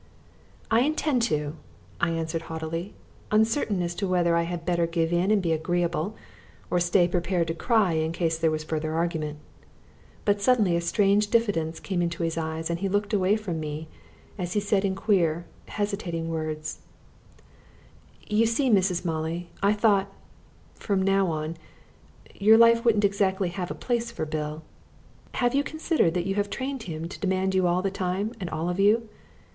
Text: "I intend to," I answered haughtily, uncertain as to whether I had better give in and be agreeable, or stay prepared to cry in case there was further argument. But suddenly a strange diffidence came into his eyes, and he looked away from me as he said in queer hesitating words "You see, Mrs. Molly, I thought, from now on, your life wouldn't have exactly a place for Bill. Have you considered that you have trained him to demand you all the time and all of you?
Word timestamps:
"I 0.71 0.79
intend 0.79 1.21
to," 1.29 1.57
I 1.99 2.09
answered 2.09 2.41
haughtily, 2.49 2.95
uncertain 3.29 3.83
as 3.83 3.93
to 3.93 4.07
whether 4.07 4.35
I 4.35 4.41
had 4.49 4.65
better 4.65 4.87
give 4.87 5.13
in 5.13 5.29
and 5.29 5.43
be 5.43 5.51
agreeable, 5.51 6.15
or 6.71 6.79
stay 6.79 7.07
prepared 7.07 7.45
to 7.49 7.53
cry 7.53 7.93
in 7.93 8.11
case 8.11 8.39
there 8.39 8.49
was 8.49 8.63
further 8.63 8.95
argument. 8.95 9.37
But 10.25 10.41
suddenly 10.41 10.75
a 10.75 10.81
strange 10.81 11.27
diffidence 11.27 11.79
came 11.79 12.01
into 12.01 12.23
his 12.23 12.35
eyes, 12.35 12.71
and 12.71 12.79
he 12.79 12.89
looked 12.89 13.13
away 13.13 13.35
from 13.35 13.59
me 13.59 13.89
as 14.39 14.53
he 14.53 14.59
said 14.59 14.83
in 14.83 14.95
queer 14.95 15.45
hesitating 15.67 16.29
words 16.31 16.79
"You 18.25 18.47
see, 18.47 18.71
Mrs. 18.71 19.05
Molly, 19.05 19.51
I 19.61 19.71
thought, 19.73 20.11
from 20.73 21.03
now 21.03 21.27
on, 21.27 21.57
your 22.33 22.57
life 22.57 22.83
wouldn't 22.83 23.03
have 23.03 23.09
exactly 23.11 23.53
a 23.55 23.73
place 23.75 24.09
for 24.09 24.25
Bill. 24.25 24.63
Have 25.35 25.53
you 25.53 25.63
considered 25.63 26.15
that 26.15 26.25
you 26.25 26.33
have 26.41 26.49
trained 26.49 26.81
him 26.81 27.07
to 27.07 27.19
demand 27.19 27.53
you 27.53 27.67
all 27.67 27.83
the 27.83 27.91
time 27.91 28.31
and 28.39 28.49
all 28.49 28.67
of 28.67 28.79
you? 28.79 29.07